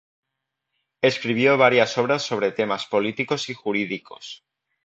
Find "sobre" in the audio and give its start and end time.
2.23-2.51